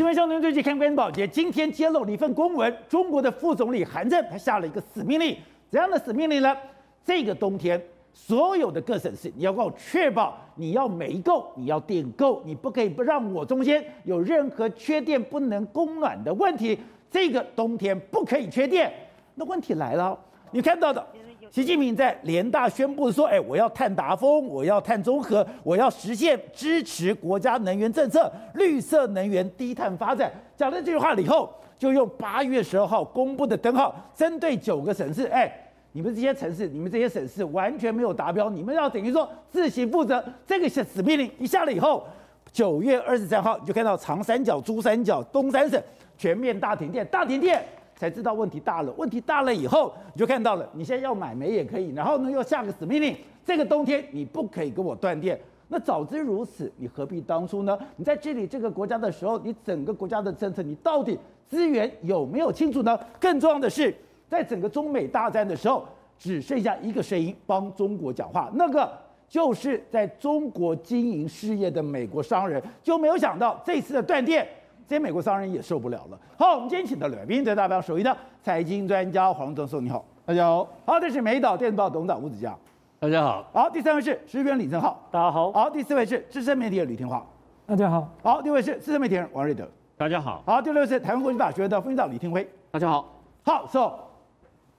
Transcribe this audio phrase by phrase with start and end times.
[0.00, 5.36] 新闻上您最近看《关键保洁》，今天揭露了一份公文，中国的副总理韩正他下了一个死命令，
[5.68, 6.56] 怎样的死命令呢？
[7.04, 7.78] 这个冬天，
[8.14, 16.78] 所有的各省市，你要给我确保你要煤够，你要电够，你不可以不让我中间有任何缺电、不能供暖的问题。
[17.10, 18.90] 这个冬天不可以缺电。
[19.34, 20.18] 那问题来了，
[20.50, 21.06] 你看到的。
[21.50, 35.52] 习近平在联大宣布说：“哎，我要碳达峰，我要碳中和，我要实现支持国家能源政策，绿色能源、低碳发展。”讲了这句话以后，就用八月十二号公布的灯号，针对九个省市，哎，
[35.90, 40.24] 你们这些城市，你们这些省市完全没有达标，你们要等于说自行负责。
[40.46, 42.06] 这个是死命令一下了以后，
[42.52, 45.82] 九月二十三号你就看到长三角、珠三角、东三省
[46.16, 47.60] 全面大停电，大停电。
[48.00, 53.14] 才知道问题大了，问题大了以后，你就看到了，你现在要买煤也可以，然后呢又下个死命令，
[53.44, 55.38] 这个冬天你不可以跟我断电。
[55.68, 57.78] 那早知如此，你何必当初呢？
[57.96, 62.98] 你在治理这个国家的时候，你整个国家的政策，你到底资源有没有清楚呢？
[63.20, 63.94] 更重要的是，
[64.26, 65.86] 在整个中美大战的时候，
[66.18, 68.90] 只剩下一个声音帮中国讲话，那个
[69.28, 74.48] 就是在中国经营事业的美国商人，就没有想到这次的断电。
[74.90, 76.18] 这些美国商人也受不了了。
[76.36, 80.68] 好，我们今天请到来宾，在代表首席的财经专家黄正松，你好，大家好。
[80.84, 82.52] 好，这是美岛电子报董事长吴子嘉，
[82.98, 83.46] 大家好。
[83.54, 85.52] 好，第三位是时评李正浩，大家好。
[85.52, 87.24] 好，第四位是资深媒体人吕天华，
[87.66, 88.08] 大家好。
[88.20, 89.64] 好，第五位是资深媒体人王瑞德，
[89.96, 90.42] 大家好。
[90.44, 93.16] 好，第六位是台湾国际法学院的副院长李天辉，大家好。
[93.44, 93.92] 好，so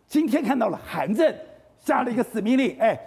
[0.08, 1.34] 今天看到了韩正
[1.80, 3.00] 下了一个死命令，哎，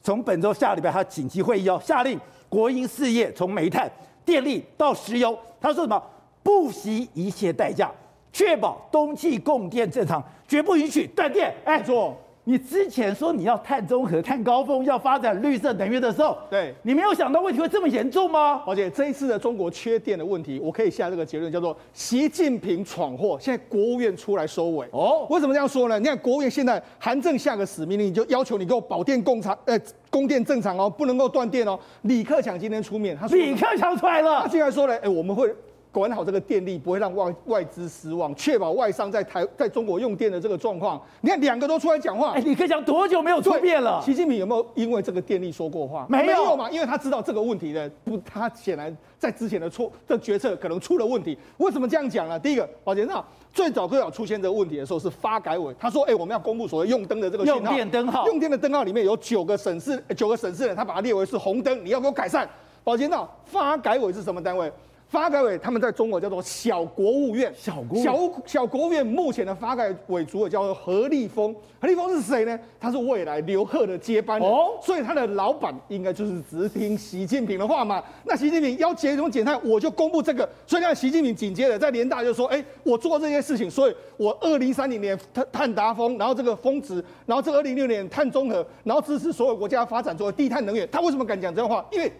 [0.00, 3.88] 从本周下礼拜他紧急会议哦，下令国营事业从煤炭、
[4.24, 6.02] 电力到石油，他说什么？
[6.42, 7.90] 不惜一切代价，
[8.32, 11.54] 确保冬季供电正常，绝不允许断电。
[11.64, 18.64] 哎，说你之前说你要碳中和、碳高峰，要发展绿色能源的时候，对，你没有想到问题会这么严重吗？
[18.66, 23.38] 而且这一次的中国缺电的问题，我可以下这个结论，叫做习近平闯祸。
[23.40, 24.84] 现在国务院出来收尾。
[24.90, 25.96] 哦，为什么这样说呢？
[26.00, 31.78] 你看国务院现在韩正下个死命令，就要求你给我保电供厂，呃，供电正常哦，不能够断电哦。
[32.02, 35.54] 李克强今天出面，他说李克强出来了，他竟然说了，哎，我们会。
[35.92, 41.00] 管好这个电力，不会让外外资失望，确保外商在台在中国用电的这个状况。
[41.20, 42.32] 你看，两个都出来讲话。
[42.32, 44.00] 哎，李克强多久没有出面了？
[44.02, 46.06] 习近平有没有因为这个电力说过话？
[46.08, 51.36] 没有，没有嘛，因为他知道这个问题的不，他显然在之前的错的决策可能出了问题。
[51.58, 52.40] 为什么这样讲呢？
[52.40, 62.48] 第一个，保监那最早最早出现这个问题的时候是发改委，他说，哎，我们要公布所谓用灯的这个用电灯号，用电的灯号里面有九个省市，九个省市呢，他把它列为是红灯，你要给我改善。
[62.82, 64.72] 保监那发改委是什么单位？
[65.12, 72.58] 发改委他们在中国叫做小国务院，小国小小国务院目前的发改委主委叫做何立峰，何立峰是谁呢？
[72.80, 78.02] 他是未来刘鹤的接班人，哦，所以他的老板应该就是只听习近平的话嘛。
[78.24, 80.48] 那习近平要节中减碳，我就公布这个。
[80.66, 91.84] 所以呢，习近平紧接着在联大就说：“哎，我做这些事情，所以我二零三零年碳碳达峰，然后这个峰值，然后这二零六年碳中和，然后支持所有国家发展作为低碳能源。”他为什么敢讲这样话？
[91.92, 92.10] 因为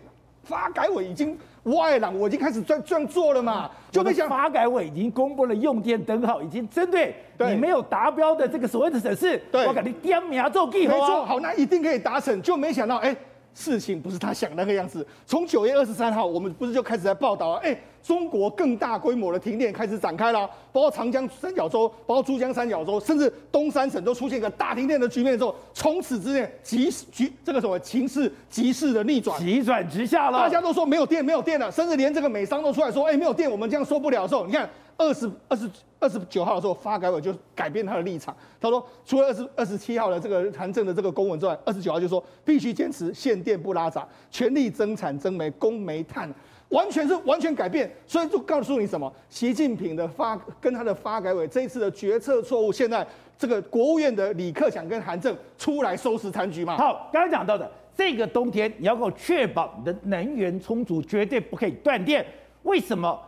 [0.43, 1.35] 发改委已经。
[1.65, 13.15] 外朗，我已经开始这这样做了嘛，就没想发改委已经公布了用电灯号，已经针对你没有达标的这个所谓的省市，对我给你点名做记号，没错，好，那一定可以达成，就没想到，哎，
[13.55, 15.07] 事情不是他想那个样子。
[15.27, 17.79] 从九月二十三号，我们不是就开始在报道啊，哎。
[18.03, 30.39] 中国更大规模的停电开始展开了，包括长江三角洲，包括珠江三角洲，甚至东三省都出现一个大停电的局面之后，从此之间急局这个什么情势急势的逆转，急转直下了。
[30.39, 35.71] 大家都说没有电，没有电了，甚至连这个美商都出来说，哎，没有电，我们这样受不了的时候，你看二十二十
[36.01, 46.29] 二十九号的时候，发改委就改变他的立场，他说除了二十二十七号的这个韩正的这个公文之外，二十九号就说必须坚持限电不拉闸，全力增产增煤，供煤炭。
[46.73, 49.13] 完全是完全改变，所以就告诉你什么？
[49.29, 53.07] 习近平的发跟他的发改委这一次的决策错误，现在
[53.39, 56.77] 这个国务院的李克强跟韩正出来收拾残局嘛？
[56.79, 62.25] 好，刚刚讲到的这个冬天，你要给我确保你的能源充足，绝对不可以断电。
[62.63, 63.21] 为什么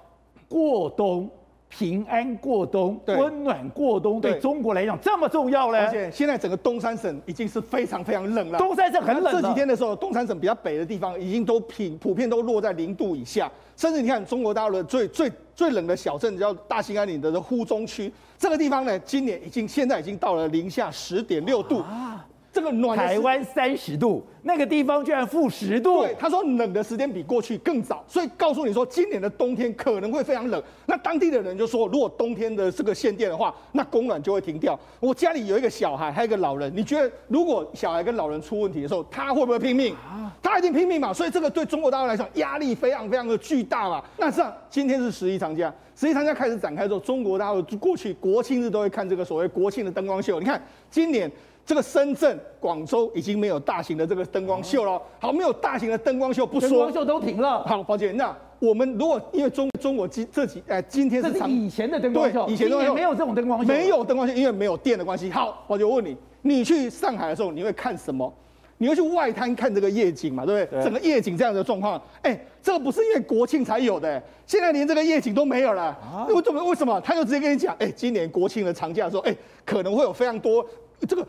[0.48, 1.30] 过冬？
[1.76, 5.78] 平安过冬，温暖过冬，对中国来讲这么重要呢？
[5.80, 8.58] 而且现在整个东三省已经是非常非常冷了。
[8.58, 9.32] 东三省很冷。
[9.32, 21.80] 这几天的时候，东三省比较北的地方已经都平普遍都落在零度以下，甚至你看中国大陆最最最冷的小镇叫大兴安岭的呼中区，这个地方呢，今年已经现在已经到了零下十点六度。
[21.80, 22.24] 啊
[22.54, 26.02] 这个暖台湾三十度，那个地方居然负十度。
[26.02, 30.62] 对，他说冷的时间比过去更早，所以告诉你说今年的冬天可能会非常冷。
[30.86, 34.78] 那当地的人就说，如果冬天的这个限电的话，那供暖就会停掉。
[35.00, 39.92] 我家里有一个小孩，还有一个老人，你觉得如果小孩跟老人出问题的时候，他会不会拼命？
[40.40, 41.12] 他一定拼命嘛。
[41.12, 44.00] 所以这个对中国大陆来讲压力非常非常的巨大嘛。
[44.16, 50.38] 那这样，今天是十一长假，十一长假开始展开之后，中国大陆过去国庆日都会看这个所谓国庆的灯光秀。
[50.38, 51.28] 你看今年。
[51.66, 55.00] 这个深圳、广州已经没有大型的这个灯光秀了。
[55.18, 57.64] 好，没有大型的灯光秀不说，灯光秀都停了。
[57.64, 58.12] 好，宝姐。
[58.12, 65.30] 那我们如果因为中中国今这几哎今天是，这是以前的灯光秀，以前都没有这种灯光秀，没有灯光秀，因为没有电的关系。
[65.30, 68.32] 好，我就问你，你去上海的时候，你会看什么？
[68.76, 70.44] 你会去外滩看这个夜景嘛？
[70.44, 70.80] 对不对？
[70.80, 75.96] 对整个夜景这样的状况，哎，这个不是因为国庆才有的，现在连这个夜景都没有了。
[76.28, 76.64] 为什么？
[76.64, 77.00] 为什么？
[77.00, 79.34] 他就直接跟你讲，哎，今年国庆的长假的时候，哎，
[79.64, 80.64] 可能会有非常多
[81.08, 81.26] 这个。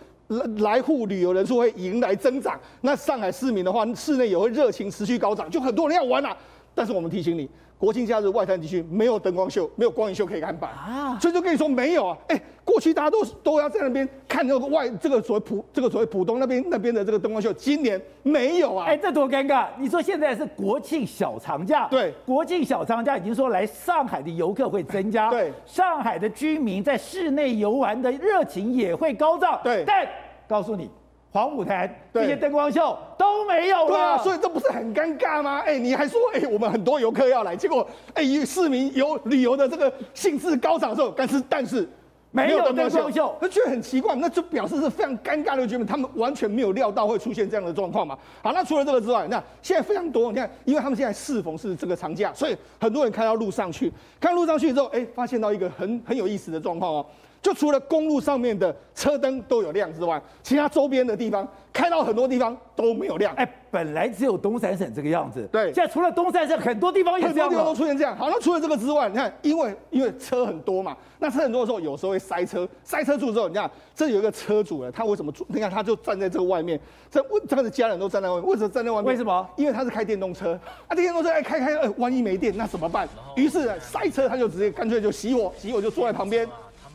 [0.58, 6.38] 来沪旅游人数会迎来增长，那上海市民的话，室内也会热情持续高涨，就很多人要玩了、啊。
[6.74, 7.50] 但是我们提醒你，
[7.86, 12.18] 国庆假日外滩地区没有灯光秀，没有光影秀可以看板啊，所以就跟你说没有啊。
[12.30, 18.88] 哎，过去大家都都要在那边看那个外这个所谓浦这个所谓浦东那边那边的这个灯光秀，今年没有啊。
[18.88, 19.68] 哎，这多尴尬！
[19.78, 30.08] 你说现在是国庆小长假，对，国庆小长假已经说来上海的游客会增加，对，上海的居民在室内游玩的热情也会高涨，对，但。
[30.48, 30.88] 告诉你，
[31.36, 35.60] 黄舞台这些灯光秀都没有了，对啊，所以这不是很尴尬吗？
[35.66, 41.90] 哎，你还说，哎，我们很多游客要来，结果，哎，市民有旅游的这个兴致高涨的时候，但是但是
[42.36, 48.18] 没有灯光秀，那觉得很奇怪，那就表示是非常尴尬的局面，他们完全没有料到会出现这样的状况嘛。
[48.44, 57.06] 好，那除了这个之外，那现在非常多，你看，因为他们现在适逢是这个长假，所以很多人开到路上去，开到路上去之后，哎，发现到一个很很有意思的状况哦。
[57.42, 63.36] 就除了公路上面的车灯都有亮之外，其他周边的地方开到很多地方都没有亮。
[63.36, 68.16] 哎，本来只有东三省这个样子，对，现在除了东三省，很多地方也这样，很多地方都出现这样。
[68.16, 75.46] 好，那除了这个之外，你看，因为因为车很多嘛，那车很多的时候，有时候会塞车，塞车住之后，你看这有一个车主呢，他为什么住？
[75.50, 76.80] 你看他就站在这个外面，
[77.12, 79.12] 这为这个的家人都站在外面，为什么站在外面？
[79.12, 79.46] 为什么？
[79.58, 80.58] 因为他是开电动车，
[80.88, 83.06] 啊，电动车哎开开，哎，万一没电那怎么办？
[83.36, 86.48] 于是塞车，他就直接干脆就熄火，熄火就坐在旁边。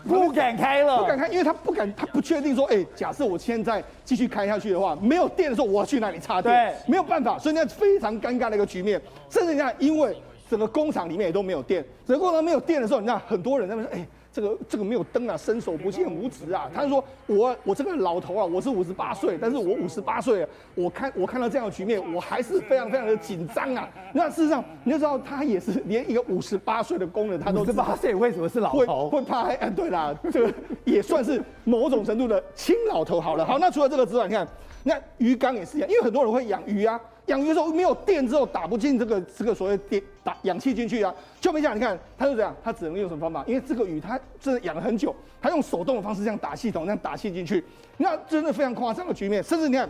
[0.07, 6.55] 不敢开了，不敢开，因为他不敢，他不确定说，哎，假设我现在继续开下去的话，没有电的时候，我要去哪里插电？
[6.55, 9.01] 对，没有办法，所以那非常尴尬的一个局面。
[9.29, 10.17] 甚至你看，因为
[10.49, 14.07] 整个工厂里面也都没有电，整个工厂没有电的时候，你看很多人在那边说，哎。
[14.33, 16.71] 这个这个没有灯啊，伸手不见五指啊。
[16.75, 23.89] 他就说我我这个老头啊，我是五十八岁，但是我五十八岁，我看我看到这样的局面，我还是非常非常的紧张啊。
[24.13, 29.09] 那事实上，你就知道他也是连一个五十八岁的工人，他都五十八岁为什么是老头？
[29.09, 29.43] 会会怕？
[29.49, 30.53] 哎，对啦，这个
[30.85, 33.21] 也算是某种程度的亲老头。
[33.21, 34.47] 好了，好，那除了这个之外，你看，
[34.85, 37.01] 那鱼缸也是一样，因为很多人会养鱼啊。
[37.31, 43.45] 养鱼的时候没有电之后打不进这个这个所谓电打氧气进去啊，就没讲，你看他就这样，他只能用什么方法？
[43.47, 47.65] 因为这个鱼它真的养了很久，他用手动的方式这样打系统，这样打气进去，
[47.99, 49.43] 那真的非常夸张的局面。
[49.43, 49.89] 甚至你看，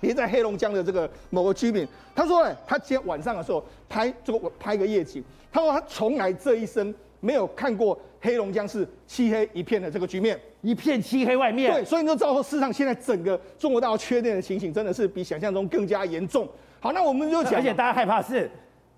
[0.00, 11.72] 连在黑龙江的这个某个居民，他说呢，他今天晚上的时候拍这个拍个夜景，他说他从来这一生没有看过黑龙江是漆黑一片的这个局面，一片漆黑外面。
[11.72, 16.48] 对，所以你就知道说，事实上现在整个中国大陆缺电的情形真的是比想象中更加严重。
[16.80, 18.50] 好，那我们就讲，而且大家害怕是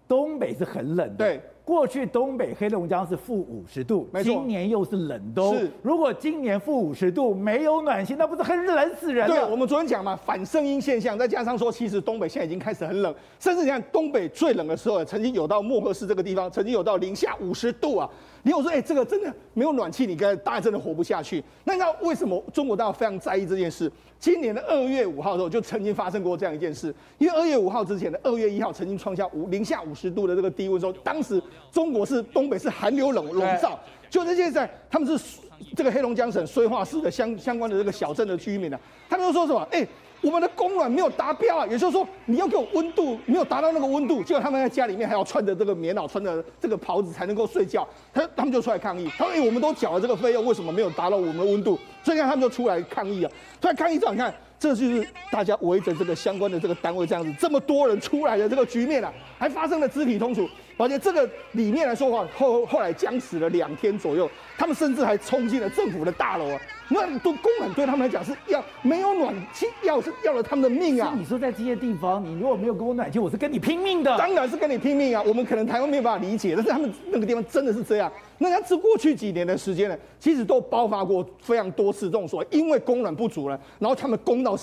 [0.06, 1.17] 东北是很冷的。
[1.17, 5.56] 对，过去东北黑龙江是负五十度，今年又是冷冬。
[5.56, 9.37] 是，如果今年负五十度没有暖气，那不是很冷死人了？
[9.37, 18.11] 对，我们昨天讲嘛，反圣婴现象，再加上说，其实东北现在已经开始很冷，甚至你看东北最冷的时候，曾经有到漠河市这个地方，曾经有到零下五十度啊。
[18.43, 21.44] 你有说，哎、欸，这个真的没有暖气，你跟大家真的活不下去。
[21.62, 23.93] 那你知道为什么中国大陆非常在意这件事？
[24.19, 26.93] 今年的二月五号的时候，就曾经发生过这样一件事。
[27.19, 31.41] 因为二月五号之前的二月一号，曾经创下五零下五十度的这个低温时候，当时
[31.72, 33.79] 中国是东北是寒流笼笼罩。
[34.08, 35.38] 就是现在，他们是
[35.76, 39.60] 这个黑龙江省绥化市的相相关的这个小镇的居民呢、啊，他们都说什么？
[39.70, 39.88] 哎、欸。
[40.22, 60.46] 我们的供暖没有达标啊，也就是说你要给我温度没有达到那个温度，结果他们在家里面还要穿着这个棉袄，穿着这个袍子才能够睡觉，他他们就出来抗议，他说：“哎，我们都缴了这个费用，为什么没有达到我们的温度？”所以看他们就出来抗议啊，出来抗议之后，你看这就是大家围着这个相关的这个单位这样子，这么多人出来的这个局面啊，还发生了肢体冲突，
[60.84, 66.60] 而且这个里面来说话后后来僵持了两天左右，他们甚至还冲进了政府的大楼啊。
[66.89, 71.15] 那都供暖对他们来讲是要没有暖气，要是要了他们的命啊！
[71.17, 74.19] 你说在这些地方，你如果没有给我暖气，我是跟你拼命的。
[74.19, 75.22] 当然是跟你拼命啊！
[75.25, 78.10] 我们可能台湾没有办法理解，但是他们那个地方真的是这样。
[78.39, 84.56] 那他这过去几年的时间呢，其实都爆发过非常多次这种说，因为供暖不足了，然后他们供到。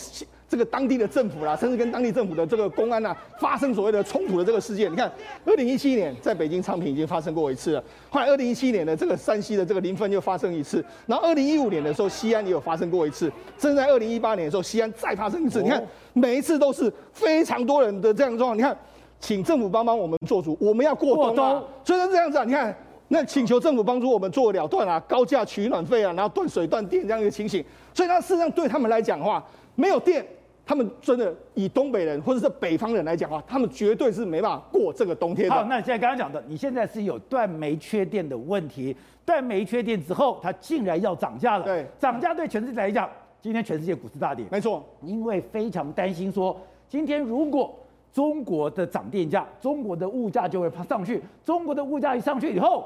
[0.49, 4.89] 这个当地的政府啦，甚至跟当地政府的这个公安呐，发生所谓的冲突的这个事件。
[4.89, 5.11] 你看，
[5.45, 15.61] 二零一七年在北京昌平已经发生过一次了，后来二零一七年的这个山西的这个临汾又发生一次，然后二零一五年的时候西安也有发生过一次，甚至在二零一八年的时候西安再发生一次。
[15.61, 18.57] 你看，每一次都是非常多人的这样的状况。
[18.57, 18.77] 你看，
[19.19, 22.45] 请政府帮帮我们做主，我们要过冬啊，所以是这样子啊。
[22.45, 22.73] 你看，
[23.09, 27.61] 那请求政府帮助我们做了断啊，高价取暖费啊，然后断水断电这样一个情形。
[27.93, 30.25] 所以，那事实上对他们来讲的话，没有电。
[30.67, 35.55] 他们真的以东北人或者是北方人来讲啊，他们绝对是没办法过这个冬天的。
[35.55, 38.93] 好，那你现在刚刚讲的，你现在是有断煤缺电的问题，
[39.25, 41.63] 断煤缺电之后，它竟然要涨价了。
[41.63, 43.09] 对，涨价对全世界来讲，
[43.41, 44.45] 今天全世界股市大跌。
[44.51, 46.59] 没错，因为非常担心说，
[46.89, 47.74] 今天如果
[48.12, 52.86] 中国的涨电价，中国的物价就会上去，中国的物价一上去以后。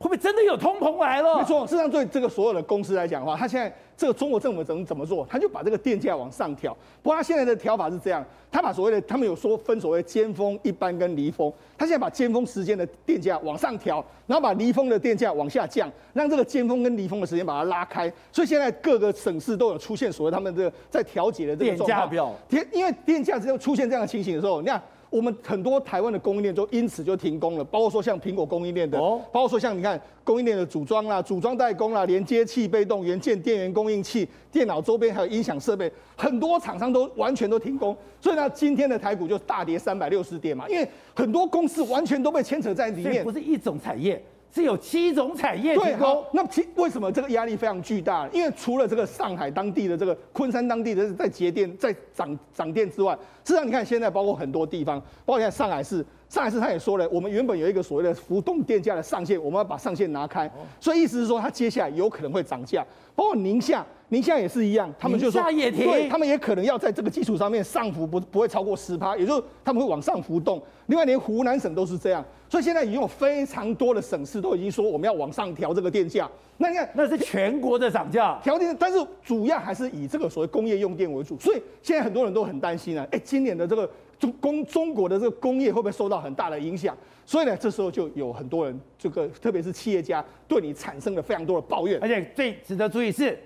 [0.00, 1.36] 会不会真的有通膨来了？
[1.36, 6.74] 没错，事实上对这个所有的公司来讲的话，他现在这个中国政府怎么怎么做，他就把这个电价往上调。
[7.02, 18.10] 不过他现在的调法是这样，他把所谓的他们有说分所谓尖峰、一般跟离峰，他现在把尖峰时间的电价往上调，然后把离峰的电价往下降，让这个尖峰跟离峰的时间把它拉开。
[18.32, 22.08] 所以现在各个省市都有出现所谓他们这个在调节的这个状况。
[22.08, 22.34] 电价表，
[22.72, 24.82] 因为电价只有出现这样的情形的时候，你看。
[25.10, 37.96] 我们很多台湾的供应链就因此就停工了，包括说像苹果供应链的，包括说像你看供应链的组装啦、组装代工啦、连接器、被动元件、电源供应器、电脑周边还有音响设备，很多厂商都完全都停工。
[38.20, 44.22] 所以呢，今天的台股就大跌三百六十点嘛，因为很多公司完全都被牵扯在里面，不是一种产业。
[44.52, 48.28] 是有七种产业停工，那其为什么这个压力非常巨大？
[48.32, 53.14] 因为除了这个上海当地的这个昆山当地的在节电、在涨涨电之外，
[53.44, 63.84] 事实上你看现在包括很多地方，包括现在上海市，上一次他也说了，我们原本有一个所谓的浮动电价的上限，我们要把上限拿开，所以意思是说它接下来有可能会涨价，包括宁夏。
[64.12, 70.60] 宁夏也是一样，他们就说，对，他们也可能要在这个基础上面上浮不不会超过十趴，也就是他们会往上浮动。
[70.86, 76.28] 另外，连湖南省都是这样，所以现在已经有非常多的省市都已经说我们要往上调这个电价。
[76.56, 81.38] 那你看，那是全国的涨价，调电，但是主要还是以这个所谓工业用电为主。
[81.38, 83.88] 所以现在很多人都很担心啊，哎，今年的这个
[84.20, 86.96] 中工中国的这个工业会不会受到很大的影响？
[87.26, 93.36] 所以呢，这时候就有很多人这个特别是企业家对你产生了非常多的抱怨，而且最值得注意是。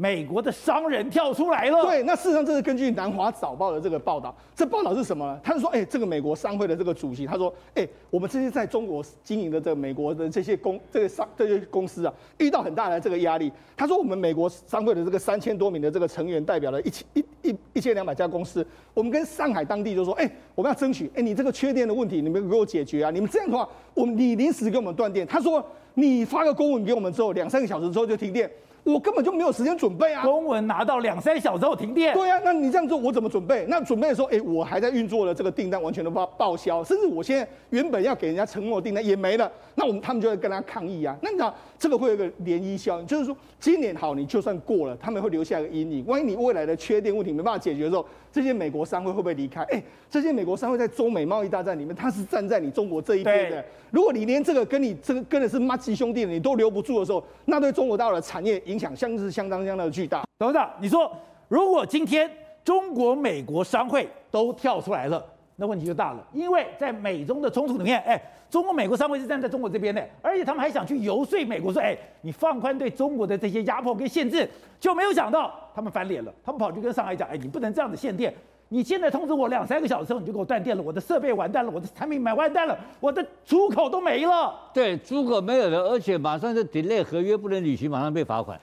[0.00, 1.82] 美国的商人跳出来了。
[1.82, 4.34] 对，那事实上这是根据南华早报的这个报道。
[4.56, 5.38] 这报道是什么呢？
[5.44, 13.52] 他是说，哎，这个美国商会的这个主席，他说，哎，我们这些在中国经营的这个美国的这些公这个商这些公司啊，遇到很大的这个压力。
[13.76, 18.66] 他说，我们美国商会的这个三千多名的这个成员，代表了一千一一一千两百家公司。
[18.94, 23.10] 我们跟上海当地就说，哎，我们要争取，哎，你这个缺电的问题，你们给我解决啊！
[23.10, 25.26] 你们这样的话，我们你临时给我们断电。
[25.26, 28.50] 他说，你发个公文给我们之后，两三个小时之后就停电。
[28.82, 30.22] 我根本就没有时间准备啊！
[30.22, 32.14] 公文拿到两三小时后停电。
[32.14, 33.66] 对啊，那你这样做我怎么准备？
[33.68, 39.50] 那准备的时候，哎，我还在运作的这个订单完全都报报销，甚至我现在原本要给人家承诺的订单也没了。
[39.74, 41.16] 那我们他们就会跟他抗议啊。
[41.22, 46.04] 那你知道这个会有一个涟漪效应，就是说今年好，你就算过了，他们会留下一个阴影。
[46.06, 49.62] 万一你未来的缺电问题没办法解决的时候，这些美国商会会不会离开？
[49.64, 53.64] 哎，这些美国商会在中美贸易大战里面，他是站在你中国这一边的。
[53.90, 60.24] 如果你连这个跟你这个跟的是马奇兄弟的你都留不住的时候，那对中国大陆的产业影响相是相当相当的巨大。
[60.38, 61.10] 董事长，你说
[61.48, 62.30] 如果今天
[62.64, 65.24] 中国美国商会都跳出来了，
[65.60, 74.48] 那问题就大了，因为在美中的冲突里面，哎，中国美国商会是站在中国这边的，而且他们还想去游说美国说，哎，你放宽对中国的这些压迫跟限制，
[74.80, 78.34] 就没有想到他们翻脸了，他们跑去跟上海讲，哎，你不能这样子限电。
[78.70, 84.58] 你现在通知我两三个小时后你就给我断电了，我的设备完蛋了，我的产品买完蛋了，我的出口都没了。
[84.72, 88.58] 对，出口没有了，而且马上就 delay 合约不能履行，马上被罚款。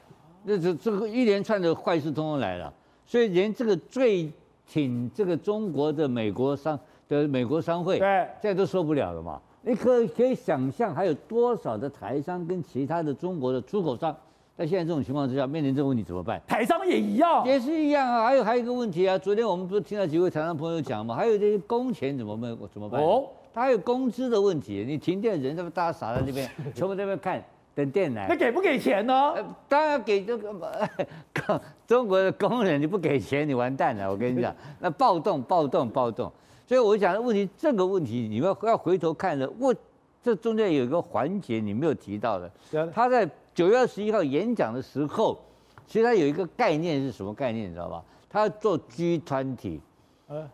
[0.48, 2.74] 这这这个一连串的坏事通通来了，
[3.06, 4.32] 所以连这个最
[4.68, 8.08] 挺这个中国的美国商的美国商会，对，
[8.42, 9.42] 现在都受不了了嘛。
[9.62, 14.16] 你可可以想象还有多少的台商跟其他的中国的出口商。
[14.56, 16.42] 在现在这种情况之下，面临这个问题怎么办？
[16.48, 18.26] 台商也一样，也是一样啊。
[18.26, 21.14] 还有还有一个问题啊，昨天我们不是听到几位台商朋友讲嘛？
[21.16, 22.58] 还有这些工钱怎么办？
[22.74, 23.00] 怎么办？
[23.00, 24.84] 哦，他还有工资的问题。
[24.88, 27.44] 你停电人，他们大家傻在那边， 全部在那边看，
[27.78, 28.28] 等电来。
[28.28, 29.14] 那给不给钱呢？
[29.36, 34.10] 呃、当然要给这个工中国的工人，你不给钱，你完蛋了。
[34.10, 36.32] 我跟你讲， 那暴动暴动暴动。
[36.66, 39.48] 所以我想的问题，这个问题你们要回头看的。
[39.60, 39.74] 我
[40.24, 42.52] 这中间有一个环节你没有提到的，
[42.92, 43.30] 他在。
[43.58, 45.36] 九月二十一号演讲的时候，
[45.88, 48.04] 其实他有一个概念是什么概念，你知道吧？
[48.30, 49.80] 他要做 G20，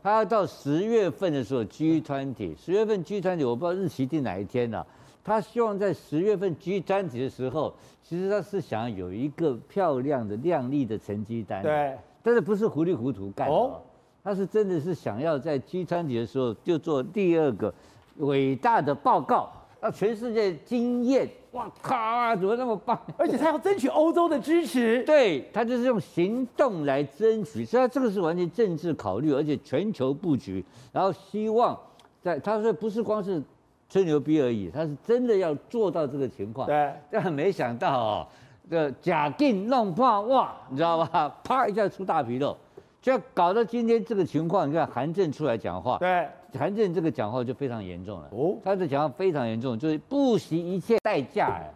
[0.02, 4.88] 他要到十月份的时候，G 团体十月份 G 团体我不知道日期定哪一天呢、啊？
[5.24, 11.62] 他希望在十月份 G 专辑的时候，其实他是想要有一个漂亮的、亮丽的成绩单。
[11.64, 13.82] 对，但是不是糊里糊涂干的、哦，
[14.24, 17.74] 他是真的是想要在 G20 的时候就做第二个
[18.18, 19.50] 伟大的报告，
[19.80, 21.30] 让全世界惊艳。
[21.52, 22.36] 哇靠！
[22.36, 23.00] 怎么那么棒？
[23.16, 25.04] 而且他要争取欧洲的支持。
[25.04, 31.80] 对，他就是用行动来争取，所以他这个是完全政治考虑，而且全球布局，然后希望
[32.24, 33.40] 在他说不是光是
[33.94, 36.66] 吹牛逼而已，他是真的要做到这个情况。
[36.66, 38.28] 对，但没想到哦，
[38.68, 41.32] 这假定弄怕哇，你知道吧？
[41.44, 42.58] 啪一下出大纰漏，
[43.00, 44.68] 就要搞到今天这个情况。
[44.68, 46.28] 你看韩正出来讲话，对。
[46.58, 51.72] 韩正这个讲话就非常严重了哦，他的讲话非常严重，就是不惜一切代价哎，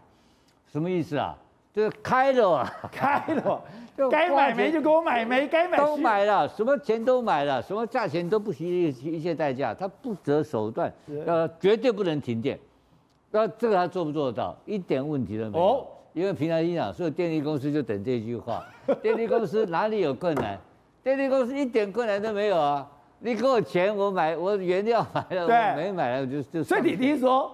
[0.71, 1.37] 什么意思啊？
[1.77, 2.53] 就是开了。
[2.53, 3.61] 啊，开了，
[3.95, 10.91] 就该买煤就给我买煤，该买都买了，什么钱都买了，什么价钱都不惜一切代价，他不择手段，
[11.27, 12.57] 呃，绝对不能停电，
[13.29, 14.57] 那这个他做不做得到？
[14.65, 18.65] 一点问题都没有，哦、因为平常心讲，所以电力公司就等这句话，
[19.03, 20.57] 电力公司哪里有困难？
[21.03, 22.85] 电力公司一点困难都没有啊。
[23.19, 26.63] 你给我钱，我买，我原料买了，我没买了就就。
[26.63, 27.51] 所以你听说，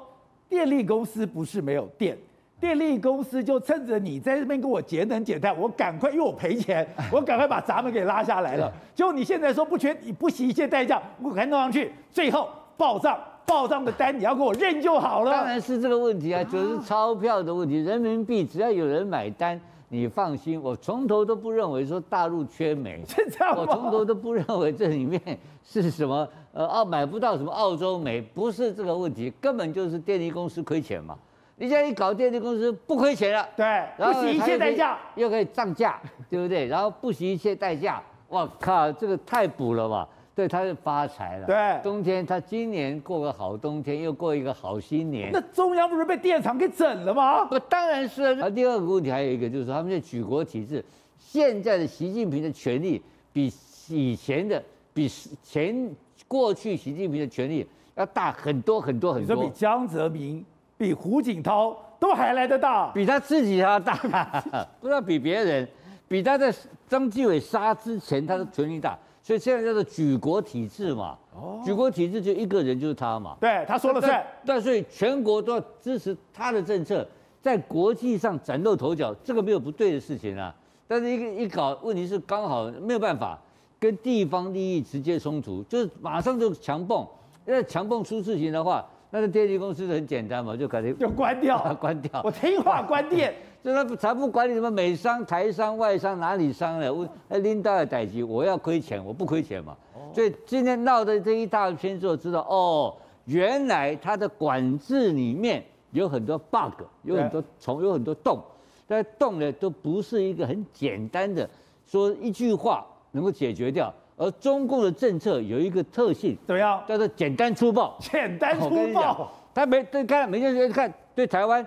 [0.49, 2.17] 电力公司不是没有电，
[2.63, 8.71] 电力公司就趁着你在这边给我节能减碳，我赶快因为我赔钱，我赶快把闸门给拉下来了。
[8.95, 15.31] 结果你现在说不缺，你不惜一切代价，我赶紧弄上去，最后报账，报账的单你要给我认就好了。
[15.33, 19.59] 当然是这个问题啊， 就是钞票的问题，人民币只要有人买单。
[19.89, 23.61] 你放心，我从头都不认为说大陆缺煤， 是这样吗？
[23.67, 25.21] 我从头都不认为这里面
[25.63, 31.15] 是什么呃澳买不到什么澳洲煤，不是这个问题，根本就是电力公司亏钱嘛。
[31.55, 33.65] 你现在一搞电力公司不亏钱了，对，
[33.97, 36.65] 然后不惜一切代价又可以涨价， 对不对？
[36.65, 40.07] 然后不惜一切代价，我靠，这个太补了吧。
[40.35, 41.45] 对，他是发财了。
[41.45, 45.29] 对，冬天他今年过个好冬天，又过一个好新年。
[45.31, 47.45] 那中央不是被电厂给整了吗？
[47.45, 48.23] 不，当然是。
[48.41, 50.83] 啊，第二个问题还有一个，就是说他们的举国体制，
[51.19, 52.99] 现在的习近平的权力
[53.31, 53.53] 比
[53.89, 55.07] 以前的，比
[55.43, 55.95] 前
[56.27, 59.35] 过去习近平的权力要大很多很多很多。
[59.35, 60.43] 你说比江泽民、
[60.83, 62.91] 比胡锦涛都还来得大？
[62.91, 63.95] 比他自己还要大，
[64.81, 65.65] 不知道比别人，
[66.09, 66.53] 比他在
[66.89, 68.99] 张继伟杀之前他的权力大。
[69.21, 74.21] 所以现在叫做举国体制嘛，哦举国体制就一个人就是他嘛，对，他说了算。
[74.45, 77.07] 但所以全国都要支持他的政策，
[77.41, 80.53] 在国际上崭露头角，这个没有不对的事情啊。
[80.85, 83.39] 但是一个一搞，问题是刚好没有办法
[83.79, 87.07] 跟地方利益直接冲突，就是马上就强蹦，
[87.47, 92.19] 因为强蹦出事情的话，那个电力公司很简单嘛，就改天就关掉， 关掉。
[92.23, 93.31] 我听话关电。
[93.63, 99.77] 就他才不管你什么美商、台商、外商哪里商了，拎到了代志，我要亏钱，我不亏钱嘛。
[100.11, 102.93] 所以今天闹的这一大圈之后，知道哦，
[103.25, 108.43] 原来它的管制里面有很多 bug，有很多虫，有很多洞。
[108.87, 111.47] 但洞呢，都不是一个很简单的
[111.85, 113.93] 说一句话能够解决掉。
[114.15, 116.83] 而中共的政策有一个特性，怎么样？
[116.87, 117.97] 叫做简单粗暴。
[117.99, 119.31] 简单粗暴。
[119.53, 121.65] 他没对看，每件事看对台湾。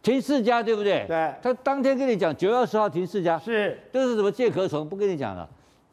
[0.00, 1.04] 停四家对不对？
[1.08, 4.88] 对，他当天跟你讲九月二十号停四家，是，这是什么借壳虫？
[4.88, 5.46] 不跟你讲了，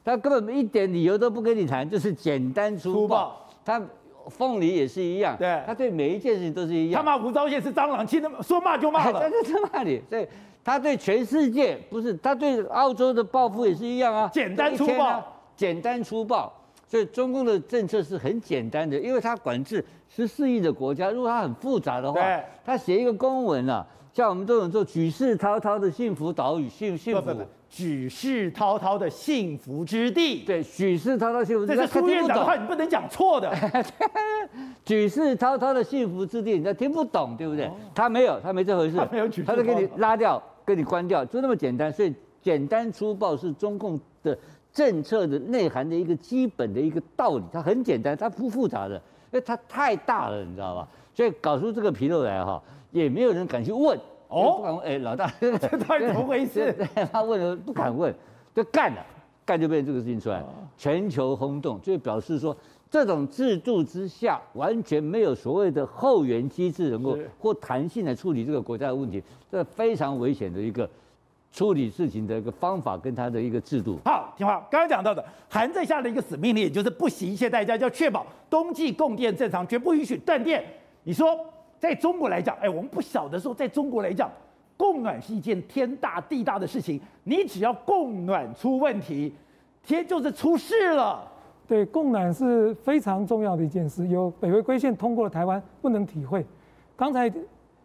[0.04, 3.36] 他根本一点理由都不跟你谈，就是简单粗暴。
[3.66, 3.82] 他
[4.30, 7.04] 凤梨也是一样，对，他对每一件事情都是一样。
[7.04, 10.00] 他骂吴钊燮是蟑螂，气那么说骂就骂了，他就骂你。
[10.08, 10.26] 所以
[10.64, 16.52] 他对全世界不是，他对澳洲的报复也是一样啊，简单粗暴，简单粗暴。
[16.88, 23.86] 所以中共的政策是很简单的，因为他管制十四亿的国家，如果他很复杂的话，对他写一个公文啊。
[24.14, 27.36] 像我们这种做举世滔滔的幸福岛屿，幸幸福，
[27.70, 30.44] 举世滔滔的幸福之地。
[30.46, 31.76] 对，举世滔滔幸福之地。
[31.76, 33.54] 这是苏院长的话，你不能讲错的。
[34.86, 37.70] 举世滔滔的幸福之地，你听不懂，对不对？
[37.94, 38.96] 他没有，他没这回事。
[38.96, 41.92] 他没有举世，他就给你拉掉，给你关掉，就那么简单。
[41.92, 44.38] 所以简单粗暴是中共的
[44.76, 47.44] 政策的内涵的一个基本的一个道理。
[47.52, 50.88] 它很简单，它不复杂的，因为它太大了，你知道吧？
[51.16, 52.62] 所以搞出这个纰漏来哈。
[52.92, 54.86] 也没有人敢去问哦，不敢问。
[54.86, 56.74] 哎，老大，这到底怎么回事？
[57.12, 58.14] 他问了不敢问，
[58.54, 59.06] 就干了，
[59.46, 60.42] 干就变成这个事情出来，
[60.78, 62.56] 全球轰动，就表示说
[62.90, 70.90] 这种制度之下完全没有所谓的后援机制能够或弹性来处理这个国家的问题，这非常危险的一个
[71.56, 73.98] 处理事情的一个方法跟他的一个制度。
[74.04, 80.62] 好，听话，刚刚讲到的，韩正下的一个死命令，也就是不惜一切代价，要确保冬季供电正常，绝不允许断电。
[81.04, 81.40] 你说？
[81.78, 84.30] 在中国来讲，哎，我们不晓得说，在中国来讲，
[84.76, 89.34] 供暖是一件天大地大的事情，你只要供暖出问题，
[89.84, 91.26] 天就是出事了。
[91.68, 94.08] 对，供暖是非常重要的一件事。
[94.08, 96.44] 有北回归线通过了台湾，不能体会。
[96.96, 97.32] 刚才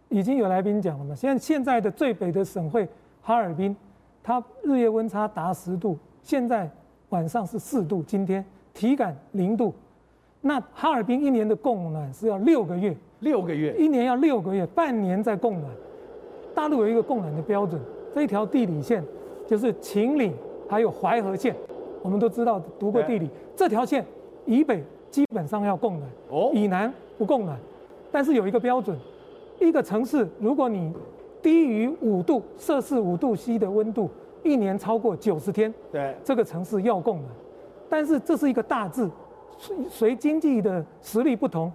[0.08, 2.88] 已经有来宾讲了嘛，现在现在的最北的省会
[3.22, 3.74] 哈尔滨，
[4.22, 6.70] 它日夜温差达十度，现在
[7.10, 9.72] 晚上是四度，今天体感零度。
[10.40, 15.70] 那哈尔滨一年的供暖是要六个月，六个月，一年要六个月，半年在供暖。
[16.54, 17.80] 大陆有一个供暖的标准，
[18.14, 19.04] 这一条地理线
[19.46, 20.34] 就是秦岭
[20.68, 21.54] 还有淮河线，
[22.02, 24.04] 我们都知道读过地理，这条线
[24.46, 27.58] 以北基本上要供暖，哦，以南不供暖。
[28.10, 28.98] 但是有一个标准，
[29.60, 30.92] 一个城市如果你
[31.42, 34.10] 低于五度摄氏五度 C 的温度，
[34.42, 37.28] 一年超过九十天，对，这个城市要供暖。
[37.88, 39.10] 但是这是一个大致。
[39.90, 41.70] 随经济的实力不同，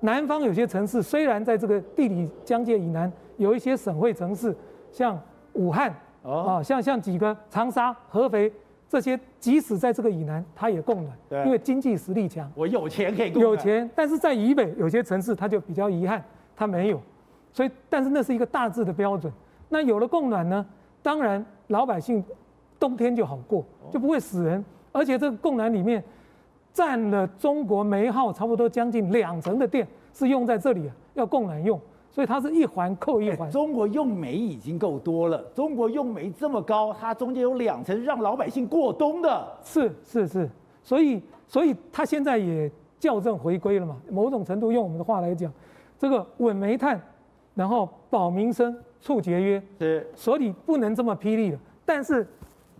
[0.00, 4.54] 南方有些城市虽然在这个地理疆界以南，有一些省会城市，
[4.92, 5.18] 像
[5.54, 5.90] 武汉
[6.22, 8.52] 啊，像像几个长沙、合肥
[8.90, 12.50] 这些，即使在这个以南，它也供暖，对，因为经济实力强。
[12.54, 13.52] 我有钱可以供暖。
[13.52, 16.22] 有钱，但是在以北有些城市，它就比较遗憾，
[16.54, 17.00] 它没有。
[17.52, 19.32] 所以，但是那是一个大致的标准。
[19.68, 20.64] 那有了供暖呢，
[21.02, 22.24] 当然老百姓
[22.78, 26.02] 冬天就好过，就不会死人，而且这个供暖里面。
[26.72, 29.84] 占了中国煤耗差不多将近两成的电
[30.14, 31.78] 是用在这里啊，要供暖用，
[32.12, 33.48] 所以它是一环扣一环。
[33.48, 39.48] 欸，中国用煤已经够多了，中国用煤这么高，它中间有两层让老百姓过冬的。
[39.64, 40.48] 是是是，
[40.84, 44.00] 所以所以它现在也校正回归了嘛。
[44.08, 45.52] 某种程度用我们的话来讲，
[45.98, 46.98] 这个稳煤炭，
[47.60, 51.58] 然后保民生，促节约，是，所以不能这么霹雳了。
[51.84, 52.26] 但是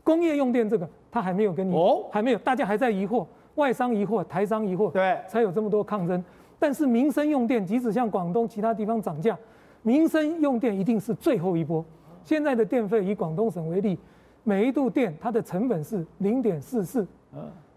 [0.02, 3.26] 工业用电这个，他还没有跟你，哦，还没有，大家还在疑惑。
[3.56, 6.24] 外商疑惑，台商疑惑，对，才有这么多抗争。
[6.58, 9.36] 但是民生用电，即使像广东其他地方涨价，
[9.82, 11.84] 民生用电一定是最后一波。
[12.24, 13.98] 现在的电费以广东省为例，
[14.44, 17.06] 每一度电它的成本是零点四四，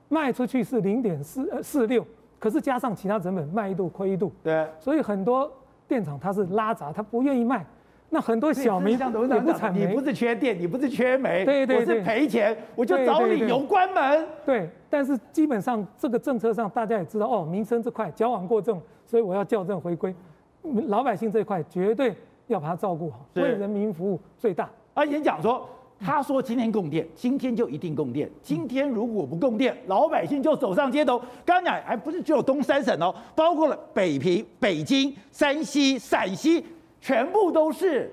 [0.08, 2.06] 卖出去是零点四呃四六，
[2.40, 4.32] 可是加上其他成本，卖一度亏一度。
[4.42, 5.52] 对，所以很多
[5.94, 7.64] 电厂它是拉闸，它不愿意卖。
[8.10, 14.28] 那很多小民也不产煤，你不是缺电，你不是缺煤，对对对，我是赔钱，我就找理由关门。
[14.44, 20.16] 对，但是基本上这个政策上，大家也知道哦，民生这块矫枉过正，所以我要校正回归，
[20.88, 22.16] 老百姓这块绝对
[22.48, 24.68] 要把它照顾好，为人民服务最大。
[24.96, 25.70] 啊演讲说，
[26.04, 31.18] 他说今天供电，今天就一定供电，今天如果不供电，老百姓就走上街头。
[31.46, 36.66] 刚刚讲还不是只有东三省哦，包括了北平、北京、山西、陕西。
[37.06, 38.10] 全部都是，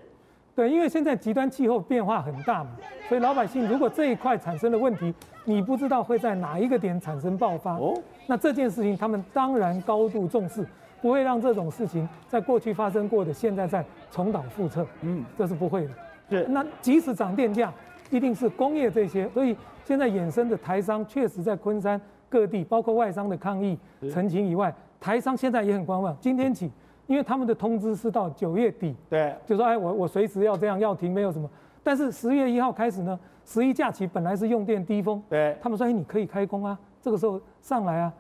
[0.53, 2.70] 对，因为现在极端气候变化很大嘛，
[3.09, 7.74] 所以老百姓如果这一块产生了问题，你不知道会在哪一个点产生爆发。
[7.74, 7.94] 哦，
[8.26, 10.66] 那这件事情他们当然高度重视，
[11.00, 14.85] 不会让这种事情在过去发生过的，现在再重蹈覆辙。
[15.03, 15.90] 嗯，这是不会的。
[16.31, 17.73] 是，那即使涨电价，
[18.11, 23.79] 一定是工业这些，所以现在衍生的台商确实在昆山各地，包括外商的抗议
[24.11, 26.16] 陈情以外，台商现在也很观望。
[26.21, 26.71] 今天起。
[27.07, 31.51] 因为他们的通知是到九月底，对，就说哎，我我随时要这样要停，没有什么。
[31.83, 38.12] 但是十月一号开始呢，十一假期本来是用电低峰，对，他们说哎，你可以开工啊，这个时候上来啊。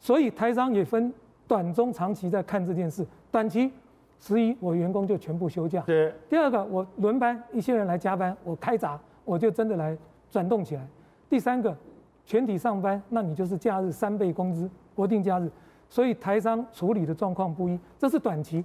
[0.00, 1.14] 所以台商也分
[1.46, 3.06] 短中长期在看这件事。
[3.30, 3.70] 短期
[4.22, 6.14] 十一我员工就全部休假，对。
[6.28, 9.98] 第二个我轮班，一些人来加班，我开闸，我就真的来
[10.30, 10.86] 转动起来。
[11.28, 11.76] 第三个
[12.24, 15.50] 全体上班，那你就是假日三倍工资，国定假日。
[15.88, 18.64] 所以台商处理的状况不一，这是短期。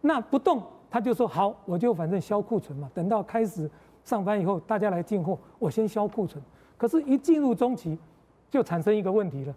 [0.00, 2.90] 那不动，他就说好，我就反正销库存嘛。
[2.94, 3.70] 等到开始
[4.04, 6.42] 上班以后，大家来进货，我先销库存。
[6.78, 7.98] 可是，一进入中期，
[8.50, 9.54] 就产生一个问题了，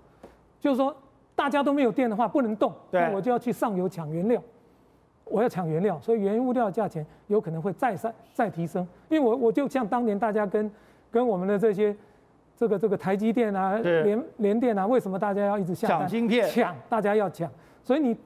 [0.59, 0.93] 就是说
[1.35, 4.41] 大家都没有电的话，不能动，那我就要去上游抢原料。
[5.29, 8.87] 我要抢原料，所以原物料价钱有可能会再上再提升。
[9.09, 10.71] 因为我我就像当年大家跟
[11.11, 11.95] 跟我们的这些。
[12.59, 16.49] 这个这个台积电啊，联联电啊，为什么大家要一直下单抢晶片？
[16.49, 17.47] 抢，大家要抢，
[17.83, 18.17] 所以你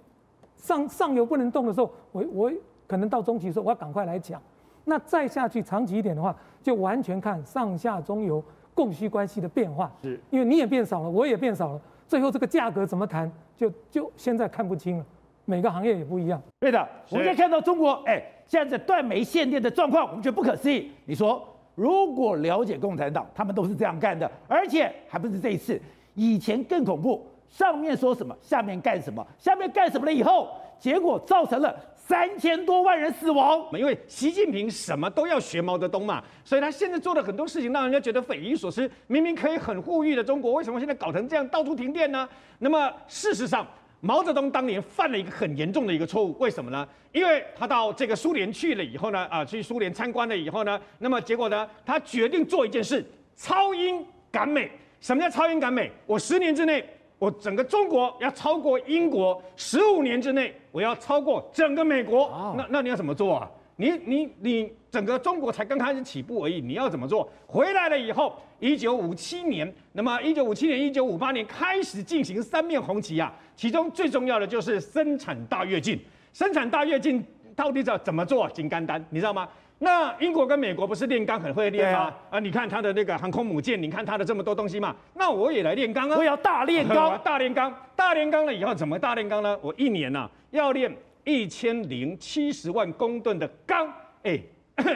[0.56, 2.52] 上上游不能动的时候，我我
[2.88, 4.42] 可能到中期的时候，我要赶快来抢。
[4.86, 6.34] 那再下去长期一点的话，
[6.64, 8.42] 就完全看上下中游
[8.74, 9.92] 供需关系的变化。
[10.02, 15.06] 是，因为你也变少了，我也变少了，最后这个价格怎么谈，就就现在看不清了。
[15.45, 16.41] 每个行业也不一样。
[16.60, 20.91] 对的，我们在看到中国，哎，现在断煤限电的状况，我们觉得不可思议。
[21.06, 21.47] 你说？
[21.73, 25.82] 如果了解共产党，他们都是这样干的，而且还不是这一次，
[26.15, 27.25] 以前更恐怖。
[27.49, 33.65] 上面说什么，下面干什么，下面干什么了以后，结果造成了三千多万人死亡。
[33.73, 38.89] 因为习近平什么都要学毛泽东嘛，所以他现在做的很多事情让人家觉得匪夷所思。
[39.08, 42.27] 明明可以很富裕的中国，为什么现在搞成这样，到处停电呢？
[42.60, 43.65] 那么事实上，
[44.02, 46.88] 毛泽东当年犯了一个很严重的一个错误，为什么呢？
[47.12, 54.72] 因为他到这个苏联去了以后呢，啊，去苏联参观了以后呢，那么结果呢，他决定做一件事，超英赶美。
[55.00, 55.92] 什么叫超英赶美？
[56.06, 56.84] 我十年之内，
[57.20, 62.26] 我整个中国要超过英国；十五年之内，我要超过整个美国。
[62.26, 62.56] Oh.
[62.56, 63.52] 那那你要怎么做啊？
[63.82, 67.28] 你你你整个中国才刚开始起步而已，你要怎么做？
[67.48, 76.00] 回来了以后，一九五七年，那么一九五七年、一九五八年开始进行三面红旗啊，其中最重要的就是生产大跃进。
[76.32, 78.48] 生产大跃进到底要怎么做？
[78.52, 79.50] 金刚丹，你知道吗？
[79.80, 82.02] 那英国跟美国不是炼钢很会炼吗？
[82.02, 84.96] 啊，啊，你看它的那个航空母舰，你看它的这么多东西嘛。
[85.15, 86.15] 那我也来炼钢啊！
[86.15, 89.58] 我要大炼钢， 大炼钢，大炼钢了以后怎么大炼钢呢？
[89.60, 90.96] 我一年呐、啊、要炼。
[91.23, 93.91] 一千零七十万公吨的钢，
[94.23, 94.39] 哎，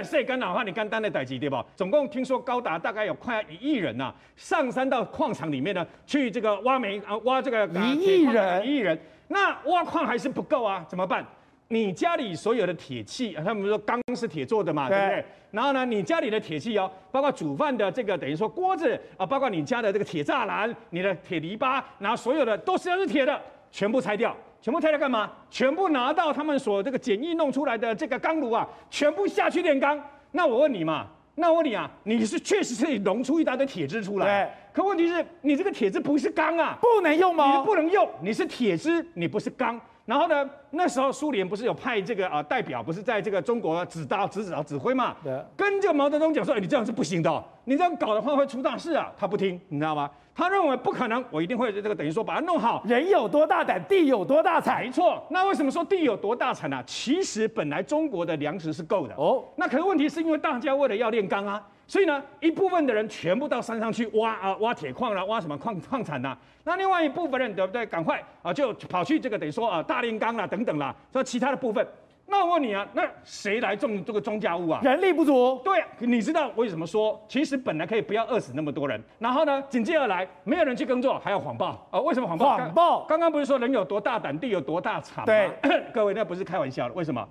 [0.03, 1.63] 所以刚哪怕你刚单的代机对吧？
[1.75, 11.25] 总共听说高达大概有快要一亿人呐、啊，上山到矿场里面呢，去这个挖煤啊，挖这个一亿人，一亿人，那挖矿还是不够啊，怎么办？
[11.67, 15.25] 你家里所有的铁器，他们说钢是铁做的嘛，对，对不对？
[15.51, 24.35] 然后呢，你家里的铁器哦，包括煮饭的这个等于说锅子啊，包括你家的这个铁栅栏、你的铁篱笆，然后所有的都是要是铁的，全部拆掉。
[24.65, 25.31] 全部拆掉干嘛？
[25.47, 30.03] 全部拿到他们所这个简易弄出来的这个钢炉啊，全部下去炼钢。
[30.31, 37.59] 那我问你嘛，那我问你啊，你是确实可以熔出一大堆铁汁出来，可问题是你这个铁汁不是钢啊，不能用吗？
[37.59, 39.79] 你不能用，你是铁汁，你不是钢。
[40.05, 45.15] 然后呢，那时候苏联不是有派这个啊代表，不是在这个中国指导、指导、指挥嘛？
[45.23, 45.43] 对。
[45.57, 49.11] 跟这个毛泽东讲说，哎，你这样是不行的，你这样搞的话会出大事啊。
[49.17, 50.09] 他不听，你知道吗？
[50.35, 52.83] 他认为不可能，我一定会这个等于说把它弄好。
[52.85, 54.83] 人有多大胆，地有多大产。
[54.83, 55.25] 没错。
[55.31, 56.83] 那为什么说地有多大产呢？
[56.85, 59.43] 其实本来中国的粮食是够的哦。
[59.55, 66.35] 那可是问题是因为大家为了要炼钢啊，所以呢，一部分的人全部到山上去挖啊，挖铁矿啦，挖什么矿矿产呐。
[66.63, 67.85] 那另外一部分人对不对？
[67.85, 71.85] 赶快啊，就跑去这个等于说啊大炼钢啦等等啦，说其他的部分。
[72.27, 74.81] 那我问你啊，那谁来种这个庄稼物啊？
[74.83, 75.61] 人力不足。
[75.63, 77.23] 对，你知道为什么说？
[77.29, 81.99] 其实本来可以不要饿死那么多人，然后呢，紧接而来没有人去耕作，还要谎报啊？
[81.99, 82.57] 为什么谎报？
[82.57, 83.05] 谎报。
[83.05, 85.25] 刚刚不是说人有多大胆，地有多大产吗？
[85.27, 85.51] 对，
[85.93, 86.95] 各位那不是开玩笑的。
[86.95, 87.23] 为什么？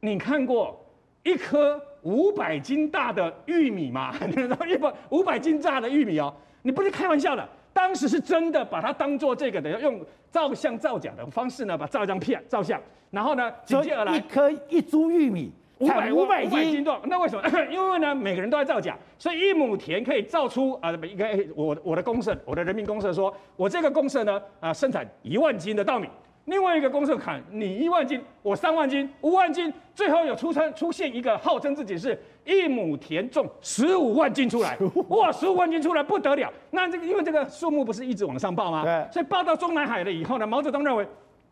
[0.00, 0.82] 你看过
[1.22, 4.14] 一颗五百斤大的玉米嘛？
[4.26, 7.46] 你知道一百五百斤大的玉米哦，你不是开玩笑的。
[7.72, 17.42] 当时是真的把它当做这个的，用照相造假的方式呢，把照张片照相，然后呢，紧接而来一颗一株玉米五百五百斤重，那为什么？
[17.68, 26.08] 因为呢，每个人都在造假，所以一亩田可以造出啊，应该我我的公社，我的人民公社说，我这个公社呢啊生产一万斤的稻米。
[26.46, 34.76] 另外一个公社砍你一万斤，我三万斤，五万斤，最后有出生出现一个号称自己是一亩田种十五万斤出来，
[35.08, 36.52] 哇，十五万斤出来不得了。
[36.70, 38.82] 那这个因为这个数目不是一直往上报吗？
[38.82, 39.12] 对。
[39.12, 41.06] 所以报到中南海了以后呢，毛泽东认为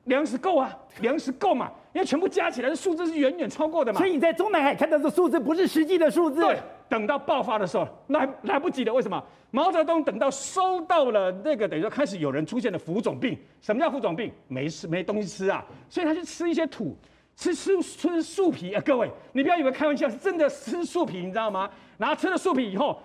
[0.05, 3.99] 粮食够啊，粮食够嘛，因为全部加起来的数字是远远超过的嘛。
[3.99, 6.43] 所以你在中南海看到的数字不是实际的数字。
[6.43, 6.59] 对。
[6.93, 8.93] 等到爆发的时候，来来不及了。
[8.93, 9.25] 为什么？
[9.51, 13.35] 毛泽东等到收到了那个，等于说开始有人出现了浮肿病。
[13.63, 14.31] 什么叫浮肿病？
[14.47, 16.95] 没吃没东西吃啊，所以他就吃一些土，
[17.35, 18.83] 吃吃吃树皮啊。
[18.85, 21.71] 各位，你不要以为开玩笑，是真的吃树皮，你知道吗？
[21.97, 23.01] 然后吃了树皮以后，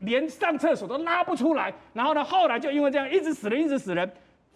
[0.00, 1.72] 连上厕所都拉不出来。
[1.92, 4.10] 然后呢，后来就因为这样，一直死人，一直死人，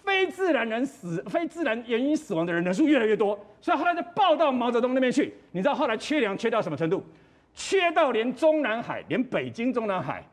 [0.05, 3.39] 非自然人死，非自然原因死亡的人人数越来越多。
[3.61, 5.33] 所以后来就报到毛泽东那边去。
[5.53, 7.05] 你知道后来缺粮缺到什么程度？
[7.63, 10.25] 缺到连中南海，连北京中南海，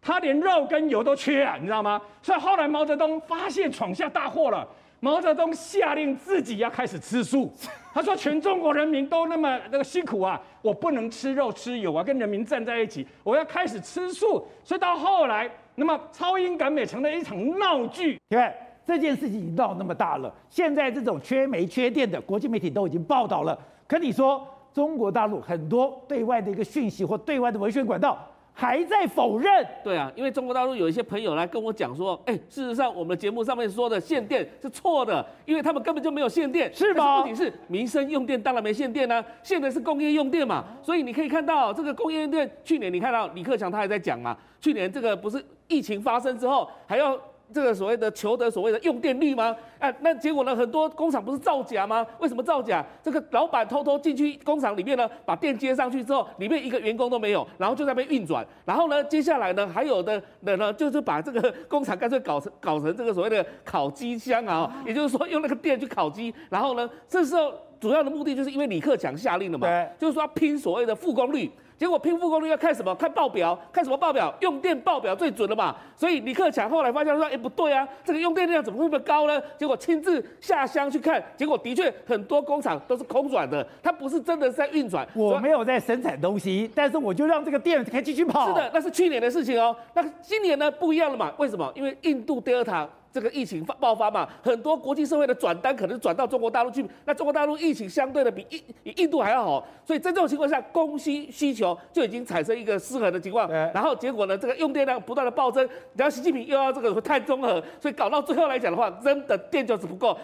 [0.00, 2.02] 他连肉跟油都缺啊，你知道吗？
[2.20, 4.66] 所以后来毛泽东发现闯下大祸了，
[4.98, 7.52] 毛泽东下令自己要开始吃素。
[7.94, 18.18] 他说：“全中国人民都那么那个辛苦啊，我不能吃肉吃油啊，跟人民站在一起，我要开始吃素。”所以到后来，那么超英赶美成了一场闹剧。
[18.28, 18.52] 对，
[18.84, 24.44] 这件事情已经闹那么大了，现在这种缺煤缺电的国际媒体都已经报道了，可你说？
[24.72, 28.18] 中国大陆很多对外的一个讯息或对外的文宣管道
[28.52, 29.66] 还在否认。
[29.82, 36.72] 对啊，因为中国大陆有一些朋友来跟我讲说，哎，事实上我们的节目上面说的限电是错的，因为他们根本就没有限电。
[36.74, 37.20] 是吗？
[37.22, 40.64] 问题是民生用电当然没限电呢、啊，限的是工业用电嘛。
[40.82, 47.18] 所以你可以看到这个工业用电，去年你看到李克强他还在讲嘛，去年这个不是疫情发生之后还要。
[47.52, 49.54] 这个所谓的求得所谓的用电率吗？
[49.78, 50.56] 哎，那结果呢？
[50.56, 52.06] 很多工厂不是造假吗？
[52.18, 52.84] 为什么造假？
[53.02, 58.46] 这个老板偷偷进去工厂里面呢，把电接上去之后，里面一个员工都没有，然后就在那边运转。
[58.64, 66.32] 然后呢，接下来呢，还有的人呢，就是把这个工厂干脆搞成搞成这个所谓的烤鸡箱啊，也就是说用那个电去烤鸡。
[66.48, 69.66] 然后呢，这时候主要的目的就是因为李克强下令了嘛，
[69.98, 71.50] 就是说要拼所谓的复工率。
[71.82, 72.94] 结果拼复工率要看什么？
[72.94, 74.32] 看报表，看什么报表？
[74.38, 75.74] 用电报表最准了嘛。
[75.96, 79.42] 所以李克强后来发现说，哎，不对啊，这个用电量怎么会那么高呢？
[79.58, 85.04] 结果亲自下乡去看，结果的确很多工厂都是空转的，它不是真的是在运转。
[85.12, 88.46] 我没有在生产东西，但是我就让这个电可以继续跑。
[88.46, 89.74] 是的，那是去年的事情哦。
[89.92, 91.32] 那今年呢不一样了嘛？
[91.36, 91.68] 为什么？
[91.74, 92.86] 因为印度 Delta。
[93.12, 103.46] 这个疫情发爆发嘛，很多国际社会的转单可能转到中国大陆去，那中国大陆疫情相对的比印比印度还要好，所以在这种情况下，供需需求就已经产生一个失衡的情况。
[103.50, 110.16] 然后结果呢，这个用电量不断的暴增，然后习近平又要这个碳中和，所以搞到最后来讲的话，真的电就是不够。